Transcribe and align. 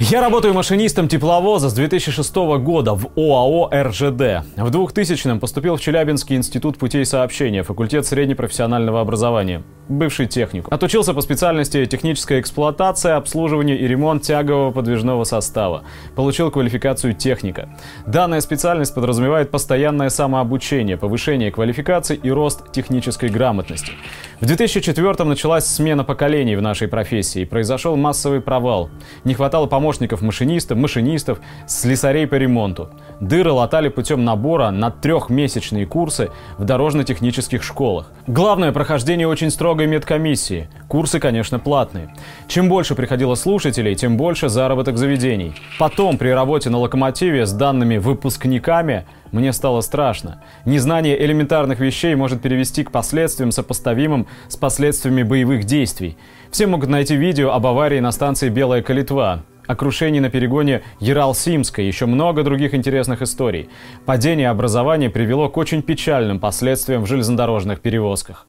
Я 0.00 0.20
работаю 0.20 0.54
машинистом 0.54 1.08
тепловоза 1.08 1.70
с 1.70 1.74
2006 1.74 2.34
года 2.60 2.94
в 2.94 3.06
ОАО 3.16 3.68
«РЖД». 3.72 4.46
В 4.56 4.70
2000-м 4.70 5.40
поступил 5.40 5.76
в 5.76 5.80
Челябинский 5.80 6.36
институт 6.36 6.78
путей 6.78 7.04
сообщения, 7.04 7.64
факультет 7.64 8.06
среднепрофессионального 8.06 9.00
образования, 9.00 9.64
бывший 9.88 10.26
техник. 10.26 10.66
Отучился 10.70 11.14
по 11.14 11.20
специальности 11.20 11.86
техническая 11.86 12.40
эксплуатация, 12.40 13.16
обслуживание 13.16 13.78
и 13.78 13.86
ремонт 13.88 14.22
тягового 14.22 14.70
подвижного 14.70 15.24
состава. 15.24 15.84
Получил 16.14 16.50
квалификацию 16.50 17.14
техника. 17.14 17.68
Данная 18.06 18.40
специальность 18.40 18.94
подразумевает 18.94 19.50
постоянное 19.50 20.08
самообучение, 20.08 20.96
повышение 20.96 21.50
квалификации 21.50 22.18
и 22.22 22.30
рост 22.30 22.72
технической 22.72 23.28
грамотности. 23.28 23.92
В 24.40 24.44
2004-м 24.44 25.28
началась 25.28 25.66
смена 25.66 26.04
поколений 26.04 26.54
в 26.54 26.62
нашей 26.62 26.86
профессии. 26.86 27.44
Произошел 27.44 27.96
массовый 27.96 28.40
провал. 28.40 28.90
Не 29.24 29.34
хватало 29.34 29.66
помощников 29.66 30.22
машинистов, 30.22 30.78
машинистов, 30.78 31.40
слесарей 31.66 32.26
по 32.26 32.36
ремонту. 32.36 32.90
Дыры 33.20 33.50
латали 33.50 33.88
путем 33.88 34.24
набора 34.24 34.70
на 34.70 34.90
трехмесячные 34.90 35.86
курсы 35.86 36.30
в 36.56 36.64
дорожно-технических 36.64 37.62
школах. 37.64 38.12
Главное, 38.28 38.70
прохождение 38.70 39.26
очень 39.26 39.50
строгой 39.50 39.86
медкомиссии. 39.88 40.68
Курсы, 40.86 41.18
конечно, 41.18 41.58
платные. 41.58 42.14
Чем 42.46 42.68
больше 42.68 42.94
приходило 42.94 43.34
слушателей, 43.34 43.96
тем 43.96 44.16
больше 44.16 44.48
заработок 44.48 44.98
заведений. 44.98 45.54
Потом, 45.78 46.16
при 46.16 46.28
работе 46.28 46.70
на 46.70 46.78
локомотиве 46.78 47.44
с 47.44 47.52
данными 47.52 47.96
выпускниками, 47.96 49.04
мне 49.32 49.52
стало 49.52 49.80
страшно. 49.80 50.42
Незнание 50.64 51.20
элементарных 51.22 51.80
вещей 51.80 52.14
может 52.14 52.40
перевести 52.40 52.84
к 52.84 52.92
последствиям, 52.92 53.50
сопоставимым 53.50 54.26
с 54.48 54.56
последствиями 54.56 55.22
боевых 55.22 55.64
действий. 55.64 56.16
Все 56.50 56.66
могут 56.66 56.88
найти 56.88 57.16
видео 57.16 57.50
об 57.50 57.66
аварии 57.66 58.00
на 58.00 58.12
станции 58.12 58.48
Белая 58.48 58.80
Калитва, 58.80 59.42
о 59.68 59.76
крушении 59.76 60.18
на 60.18 60.30
перегоне 60.30 60.82
Ярал-Симска 60.98 61.82
и 61.82 61.86
еще 61.86 62.06
много 62.06 62.42
других 62.42 62.74
интересных 62.74 63.22
историй. 63.22 63.68
Падение 64.06 64.50
образования 64.50 65.10
привело 65.10 65.48
к 65.48 65.56
очень 65.56 65.82
печальным 65.82 66.40
последствиям 66.40 67.04
в 67.04 67.06
железнодорожных 67.06 67.80
перевозках. 67.80 68.46